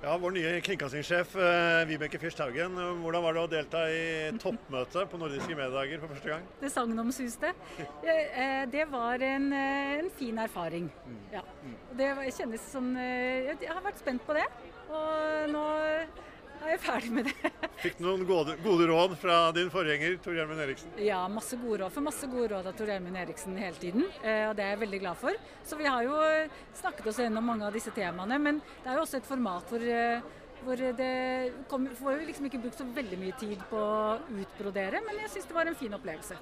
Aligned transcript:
Ja, 0.00 0.14
Vår 0.16 0.32
nye 0.32 0.50
kringkastingssjef 0.64 1.34
eh, 1.36 1.82
Vibeke 1.84 2.16
Fyrst 2.22 2.38
Haugen. 2.40 2.72
Hvordan 3.02 3.20
var 3.20 3.36
det 3.36 3.40
å 3.42 3.48
delta 3.52 3.82
i 3.92 4.04
toppmøtet 4.40 5.10
på 5.12 5.18
Nordiske 5.20 5.52
mediedager 5.52 6.00
for 6.00 6.14
første 6.14 6.30
gang? 6.30 6.46
Det 6.62 6.70
sagnomsuste. 6.72 7.50
Eh, 8.08 8.62
det 8.72 8.86
var 8.88 9.20
en, 9.20 9.50
eh, 9.52 9.98
en, 9.98 10.08
fin 10.16 10.40
erfaring. 10.40 10.88
Ja. 11.34 11.44
Det 12.00 12.08
kjennes 12.38 12.64
som 12.72 12.94
Jeg 12.96 13.60
har 13.68 13.84
vært 13.84 14.00
spent 14.00 14.24
på 14.24 14.38
det. 14.38 14.46
Og 14.88 15.52
nå 15.52 15.66
er 16.64 16.74
jeg 16.74 16.80
ferdig 16.84 17.10
med 17.14 17.28
det. 17.28 17.50
Fikk 17.80 17.98
du 17.98 18.04
noen 18.04 18.24
gode, 18.28 18.56
gode, 18.64 18.86
råd 18.90 19.14
fra 19.20 19.36
din 19.56 19.70
forgjenger 19.72 20.18
Tor 20.24 20.36
Gjermund 20.36 20.62
Eriksen? 20.64 20.90
Ja, 21.00 21.20
masse 21.32 21.56
gode 21.60 21.80
råd. 21.82 21.94
For 21.94 22.04
masse 22.04 22.28
gode 22.30 22.50
råd 22.52 22.68
av 22.70 22.76
Tor 22.78 22.90
Gjermund 22.92 23.20
Eriksen 23.20 23.56
hele 23.60 23.80
tiden. 23.80 24.04
Eh, 24.20 24.44
og 24.50 24.56
det 24.58 24.66
er 24.66 24.74
jeg 24.74 24.82
veldig 24.82 25.00
glad 25.04 25.20
for. 25.20 25.38
Så 25.66 25.78
vi 25.80 25.88
har 25.88 26.04
jo 26.04 26.18
snakket 26.80 27.08
oss 27.12 27.22
gjennom 27.22 27.48
mange 27.52 27.66
av 27.68 27.76
disse 27.76 27.94
temaene. 27.96 28.40
Men 28.42 28.60
det 28.60 28.92
er 28.92 29.00
jo 29.00 29.06
også 29.06 29.20
et 29.20 29.30
format 29.30 29.72
hvor, 29.72 29.86
eh, 29.96 30.28
hvor 30.66 30.84
det 31.00 31.12
kom, 31.72 31.88
får 32.02 32.18
jo 32.18 32.28
liksom 32.28 32.50
ikke 32.50 32.62
brukt 32.66 32.82
så 32.82 32.88
veldig 33.00 33.20
mye 33.22 33.40
tid 33.40 33.64
på 33.72 33.80
å 33.80 34.18
utbrodere. 34.42 35.00
Men 35.06 35.24
jeg 35.24 35.34
syns 35.36 35.48
det 35.48 35.56
var 35.56 35.70
en 35.70 35.80
fin 35.80 35.96
opplevelse. 35.96 36.38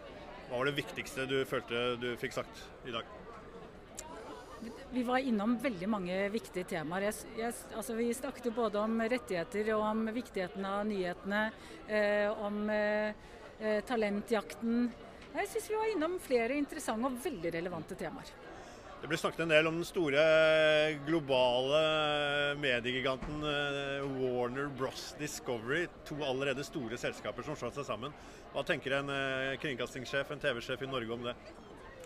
Hva 0.49 0.57
var 0.57 0.71
det 0.71 0.79
viktigste 0.81 1.29
du 1.29 1.43
følte 1.47 1.89
du 2.01 2.11
fikk 2.19 2.35
sagt 2.41 2.67
i 2.89 2.95
dag? 2.95 3.07
Vi 4.91 5.03
var 5.05 5.19
innom 5.19 5.59
veldig 5.61 5.89
mange 5.89 6.17
viktige 6.33 6.65
temaer. 6.65 7.11
Jeg, 7.11 7.33
jeg, 7.37 7.57
altså 7.77 7.97
vi 7.99 8.09
snakket 8.17 8.49
både 8.57 8.81
om 8.81 9.01
rettigheter 9.05 9.75
og 9.77 9.85
om 9.85 10.07
viktigheten 10.17 10.65
av 10.65 10.87
nyhetene. 10.89 11.43
Eh, 11.87 12.45
om 12.45 12.63
eh, 12.73 13.13
eh 13.61 13.83
talentjakten. 13.85 14.89
Jeg 15.35 15.51
syns 15.53 15.71
vi 15.71 15.77
var 15.77 15.93
innom 15.93 16.17
flere 16.23 16.57
interessante 16.57 17.11
og 17.11 17.21
veldig 17.25 17.53
relevante 17.59 17.99
temaer. 18.01 18.33
Det 18.99 19.07
ble 19.07 19.19
snakket 19.21 19.45
en 19.45 19.53
del 19.53 19.69
om 19.71 19.77
den 19.79 19.87
store 19.87 20.23
globale 21.07 21.83
mediegiganten 22.59 23.45
eh, 23.47 24.09
Warner 24.19 24.73
Bros 24.79 25.13
Discovery. 25.21 25.85
To 26.09 26.19
allerede 26.27 26.65
store 26.67 26.99
selskaper 26.99 27.47
som 27.47 27.61
slår 27.61 27.77
seg 27.77 27.87
sammen. 27.87 28.17
Hva 28.55 28.65
tenker 28.67 28.97
en 28.99 29.13
eh, 29.15 29.55
kringkastingssjef, 29.63 30.33
en 30.33 30.43
TV-sjef 30.43 30.83
i 30.83 30.91
Norge 30.91 31.15
om 31.15 31.29
det? 31.29 31.37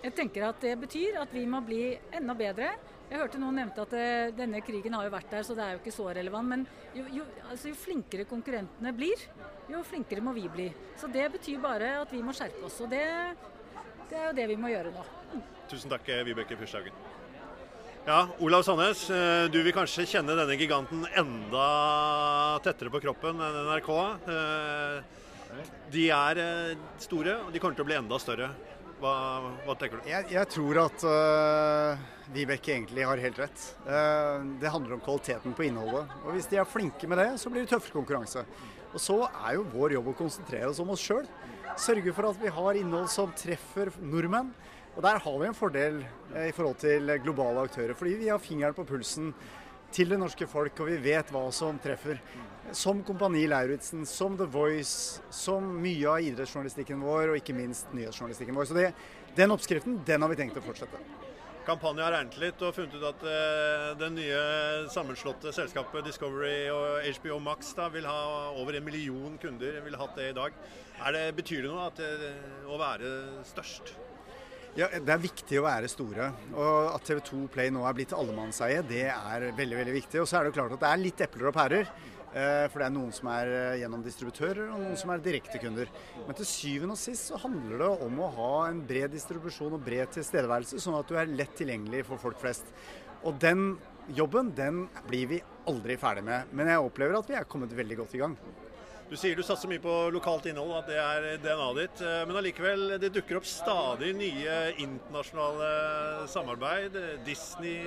Jeg 0.03 0.14
tenker 0.19 0.48
at 0.48 0.58
Det 0.62 0.72
betyr 0.81 1.20
at 1.22 1.31
vi 1.34 1.45
må 1.47 1.61
bli 1.62 1.92
enda 2.14 2.34
bedre. 2.34 2.72
Jeg 3.12 3.20
hørte 3.20 3.39
noen 3.39 3.58
nevnte 3.61 3.84
at 3.84 3.92
det, 3.92 4.34
denne 4.39 4.62
krigen 4.64 4.95
har 4.97 5.05
jo 5.05 5.12
vært 5.12 5.31
der, 5.34 5.45
så 5.45 5.55
det 5.55 5.64
er 5.64 5.75
jo 5.75 5.83
ikke 5.83 5.95
så 5.95 6.06
relevant. 6.17 6.48
Men 6.48 6.67
jo, 6.97 7.05
jo, 7.20 7.27
altså 7.50 7.70
jo, 7.70 7.77
flinkere 7.77 8.25
konkurrentene 8.28 8.92
blir, 8.97 9.27
jo 9.69 9.83
flinkere 9.84 10.25
må 10.25 10.33
vi 10.36 10.47
bli. 10.50 10.69
Så 10.97 11.11
det 11.12 11.28
betyr 11.36 11.61
bare 11.62 11.95
at 12.00 12.14
vi 12.14 12.23
må 12.25 12.34
skjerpe 12.36 12.64
oss. 12.67 12.80
Og 12.83 12.91
det, 12.91 13.05
det 14.08 14.19
er 14.19 14.30
jo 14.30 14.36
det 14.41 14.48
vi 14.55 14.61
må 14.61 14.73
gjøre 14.73 14.95
nå. 14.97 15.05
Tusen 15.69 15.92
takk, 15.92 16.08
Vibeke 16.27 16.56
Fyrsthaugen. 16.56 16.97
Ja, 18.03 18.25
Olav 18.42 18.64
Sandnes, 18.67 19.05
eh, 19.14 19.47
du 19.47 19.61
vil 19.62 19.75
kanskje 19.77 20.08
kjenne 20.11 20.34
denne 20.34 20.56
giganten 20.58 21.05
enda 21.14 21.67
tettere 22.64 22.91
på 22.91 22.98
kroppen 23.05 23.39
enn 23.39 23.58
NRK. 23.69 23.91
Eh, 24.27 25.20
de 25.92 26.08
er 26.11 26.41
eh, 26.42 26.80
store, 26.98 27.36
og 27.45 27.53
de 27.55 27.62
kommer 27.62 27.78
til 27.78 27.86
å 27.86 27.91
bli 27.92 28.00
enda 28.00 28.19
større. 28.19 28.48
Hva, 29.03 29.50
hva 29.67 29.75
tenker 29.75 29.98
du? 29.98 30.05
Jeg, 30.06 30.28
jeg 30.31 30.48
tror 30.53 30.78
at 30.84 31.05
uh, 31.08 32.03
Vibeke 32.31 32.70
egentlig 32.77 33.03
har 33.03 33.19
helt 33.19 33.41
rett. 33.41 33.64
Uh, 33.83 34.45
det 34.62 34.70
handler 34.70 34.95
om 34.95 35.03
kvaliteten 35.03 35.56
på 35.58 35.64
innholdet. 35.67 36.12
Og 36.22 36.36
Hvis 36.36 36.47
de 36.53 36.61
er 36.62 36.69
flinke 36.70 37.08
med 37.11 37.19
det, 37.19 37.33
så 37.42 37.50
blir 37.50 37.64
det 37.64 37.73
tøffere 37.73 37.97
konkurranse. 37.97 38.45
Og 38.92 39.03
Så 39.03 39.17
er 39.27 39.56
jo 39.56 39.67
vår 39.73 39.97
jobb 39.97 40.12
å 40.12 40.14
konsentrere 40.20 40.70
oss 40.70 40.78
om 40.84 40.92
oss 40.95 41.03
sjøl. 41.03 41.27
Sørge 41.80 42.14
for 42.14 42.30
at 42.30 42.39
vi 42.39 42.53
har 42.55 42.78
innhold 42.78 43.11
som 43.11 43.34
treffer 43.34 43.91
nordmenn. 43.98 44.53
Og 44.92 45.03
Der 45.03 45.19
har 45.25 45.39
vi 45.41 45.50
en 45.50 45.58
fordel 45.58 45.98
uh, 46.36 46.45
i 46.47 46.55
forhold 46.55 46.78
til 46.84 47.11
globale 47.27 47.67
aktører, 47.67 47.98
fordi 47.98 48.20
vi 48.23 48.30
har 48.30 48.42
fingeren 48.42 48.78
på 48.78 48.86
pulsen 48.86 49.33
til 49.93 50.12
det 50.12 50.19
norske 50.21 50.48
folk, 50.51 50.81
og 50.81 50.91
vi 50.91 50.98
vet 51.05 51.33
hva 51.35 51.45
som 51.55 51.79
treffer. 51.83 52.21
Som 52.77 53.03
Kompani 53.05 53.45
Lauritzen, 53.51 54.07
som 54.09 54.37
The 54.39 54.47
Voice, 54.48 55.21
som 55.35 55.67
mye 55.83 56.09
av 56.09 56.29
idrettsjournalistikken 56.29 57.03
vår, 57.05 57.33
og 57.33 57.41
ikke 57.41 57.57
minst 57.57 57.93
nyhetsjournalistikken 57.97 58.57
vår. 58.57 58.70
Så 58.70 58.79
det, 58.79 58.87
den 59.37 59.52
oppskriften, 59.52 60.01
den 60.07 60.25
har 60.25 60.33
vi 60.33 60.41
tenkt 60.41 60.61
å 60.61 60.64
fortsette. 60.64 61.01
Kampanjen 61.63 62.02
har 62.02 62.11
regnet 62.17 62.39
litt 62.42 62.63
og 62.67 62.73
funnet 62.75 62.97
ut 62.98 63.05
at 63.07 63.20
uh, 63.23 63.91
det 63.95 64.08
nye 64.17 64.39
sammenslåtte 64.91 65.52
selskapet 65.55 66.08
Discovery 66.08 66.67
og 66.75 67.05
HBO 67.20 67.39
Max 67.45 67.70
da, 67.79 67.86
vil 67.92 68.08
ha 68.08 68.51
over 68.58 68.75
en 68.75 68.86
million 68.86 69.36
kunder. 69.39 69.79
vil 69.85 69.98
ha 70.01 70.08
det 70.17 70.33
i 70.33 70.35
dag. 70.35 70.57
Det, 71.14 71.23
betyr 71.39 71.63
det 71.63 71.70
noe 71.70 71.86
at, 71.86 72.02
uh, 72.02 72.67
å 72.67 72.81
være 72.83 73.13
størst? 73.47 73.95
Ja, 74.72 74.86
Det 74.88 75.12
er 75.12 75.20
viktig 75.20 75.58
å 75.60 75.66
være 75.66 75.88
store. 75.90 76.30
Og 76.56 76.94
At 76.94 77.05
TV2 77.05 77.44
Play 77.52 77.68
nå 77.74 77.83
er 77.84 77.96
blitt 77.96 78.14
allemannseie, 78.16 78.80
det 78.88 79.05
er 79.12 79.50
veldig 79.52 79.78
veldig 79.83 79.96
viktig. 79.98 80.22
Og 80.22 80.28
så 80.28 80.38
er 80.38 80.46
det 80.46 80.52
jo 80.52 80.58
klart 80.62 80.72
at 80.78 80.80
det 80.80 80.88
er 80.88 81.02
litt 81.02 81.20
epler 81.27 81.50
og 81.50 81.56
pærer. 81.58 81.90
Eh, 82.33 82.64
for 82.72 82.80
det 82.80 82.86
er 82.86 82.94
noen 82.94 83.12
som 83.12 83.28
er 83.28 83.50
eh, 83.52 83.80
gjennom 83.83 84.00
distributører, 84.00 84.70
og 84.72 84.80
noen 84.80 84.96
som 84.96 85.12
er 85.12 85.20
direktekunder. 85.20 85.90
Men 86.24 86.38
til 86.38 86.48
syvende 86.48 86.96
og 86.96 87.02
sist 87.02 87.28
så 87.28 87.40
handler 87.42 87.84
det 87.84 87.90
om 88.06 88.22
å 88.24 88.30
ha 88.38 88.52
en 88.70 88.80
bred 88.88 89.12
distribusjon 89.12 89.77
og 89.77 89.84
bred 89.84 90.14
tilstedeværelse, 90.16 90.80
sånn 90.80 90.96
at 90.96 91.12
du 91.12 91.18
er 91.20 91.28
lett 91.28 91.52
tilgjengelig 91.60 92.06
for 92.08 92.22
folk 92.22 92.40
flest. 92.40 92.72
Og 93.28 93.36
den 93.44 93.74
jobben 94.16 94.54
den 94.56 94.86
blir 95.04 95.28
vi 95.34 95.42
aldri 95.68 96.00
ferdig 96.00 96.24
med. 96.24 96.48
Men 96.56 96.72
jeg 96.72 96.89
opplever 96.89 97.20
at 97.20 97.28
vi 97.28 97.36
er 97.36 97.44
kommet 97.44 97.77
veldig 97.77 98.00
godt 98.00 98.16
i 98.16 98.24
gang. 98.24 98.40
Du 99.12 99.18
sier 99.20 99.36
du 99.36 99.42
satser 99.45 99.68
mye 99.68 99.80
på 99.84 99.95
lokalt 100.08 100.46
innhold, 100.48 100.70
at 100.78 100.86
det 100.89 100.95
er 100.96 101.27
DNA-et 101.42 101.77
ditt. 101.83 101.98
Eh, 102.00 102.23
men 102.24 102.39
allikevel, 102.40 102.95
det 102.96 103.11
dukker 103.12 103.42
opp 103.42 103.45
stadig 103.45 104.14
nye 104.17 104.55
internasjonale 104.80 106.24
samarbeid. 106.33 106.96
Disney 107.27 107.83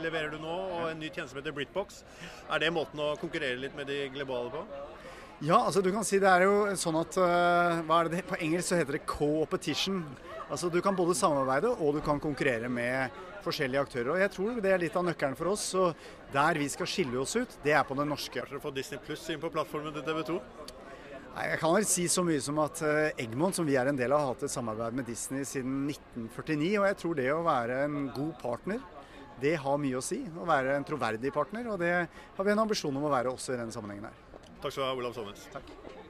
leverer 0.00 0.32
du 0.32 0.40
nå, 0.40 0.56
og 0.78 0.86
en 0.88 1.02
ny 1.04 1.10
tjeneste 1.10 1.34
som 1.34 1.42
heter 1.42 1.52
Britbox. 1.52 2.00
Er 2.48 2.64
det 2.64 2.72
måten 2.72 3.04
å 3.04 3.10
konkurrere 3.20 3.60
litt 3.60 3.76
med 3.76 3.92
de 3.92 4.06
globale 4.16 4.54
på? 4.56 4.87
Ja, 5.38 5.60
altså 5.62 5.78
du 5.78 5.92
kan 5.94 6.02
si 6.02 6.18
det 6.18 6.26
er 6.26 6.48
jo 6.48 6.54
sånn 6.74 6.96
at 6.98 7.14
uh, 7.14 7.78
hva 7.86 8.00
er 8.00 8.08
det, 8.10 8.24
På 8.26 8.34
engelsk 8.42 8.72
så 8.72 8.78
heter 8.80 8.96
det 8.96 9.04
co-opetition. 9.06 10.00
Altså 10.50 10.66
Du 10.66 10.80
kan 10.82 10.96
både 10.98 11.14
samarbeide 11.14 11.70
og 11.76 11.94
du 11.94 12.00
kan 12.02 12.18
konkurrere 12.18 12.66
med 12.66 13.14
forskjellige 13.44 13.84
aktører. 13.86 14.10
og 14.16 14.18
Jeg 14.18 14.32
tror 14.34 14.58
det 14.64 14.72
er 14.74 14.82
litt 14.82 14.96
av 14.98 15.06
nøkkelen 15.06 15.38
for 15.38 15.52
oss. 15.52 15.68
så 15.76 15.92
Der 16.34 16.58
vi 16.58 16.66
skal 16.68 16.90
skille 16.90 17.20
oss 17.22 17.36
ut, 17.36 17.54
det 17.62 17.70
er 17.70 17.86
på 17.86 17.94
den 17.94 18.10
norske. 18.10 18.34
Kanskje 18.34 18.58
du 18.58 18.64
får 18.66 18.74
Disney 18.74 18.98
Pluss 18.98 19.30
inn 19.30 19.38
på 19.38 19.52
plattformen 19.54 19.94
til 19.94 20.02
TV 20.02 20.24
2? 20.26 20.40
Nei, 21.36 21.46
Jeg 21.52 21.60
kan 21.62 21.74
vel 21.76 21.86
si 21.86 22.08
så 22.10 22.24
mye 22.26 22.42
som 22.42 22.58
at 22.58 22.82
eh, 22.82 23.22
Egmont, 23.22 23.54
som 23.54 23.66
vi 23.68 23.76
er 23.78 23.86
en 23.86 23.96
del 23.96 24.10
av, 24.10 24.24
har 24.24 24.34
hatt 24.34 24.42
et 24.42 24.50
samarbeid 24.50 24.96
med 24.98 25.06
Disney 25.06 25.46
siden 25.46 25.84
1949. 25.86 26.72
Og 26.80 26.88
jeg 26.88 26.98
tror 27.04 27.14
det 27.14 27.28
å 27.30 27.44
være 27.46 27.84
en 27.84 28.08
god 28.10 28.34
partner, 28.42 28.82
det 29.38 29.54
har 29.62 29.78
mye 29.78 30.00
å 30.00 30.02
si. 30.02 30.24
Å 30.34 30.48
være 30.50 30.74
en 30.74 30.88
troverdig 30.88 31.30
partner. 31.30 31.70
Og 31.70 31.78
det 31.78 31.92
har 31.94 32.42
vi 32.42 32.56
en 32.56 32.64
ambisjon 32.66 32.98
om 32.98 33.06
å 33.06 33.14
være 33.14 33.30
også 33.30 33.54
i 33.54 33.60
denne 33.62 33.70
sammenhengen 33.70 34.10
her. 34.10 34.24
Takk 34.62 34.72
skal 34.72 34.82
du 34.82 34.86
ha, 34.88 34.94
Olav 34.94 35.14
Sandnes. 35.14 35.48
Takk. 35.52 36.07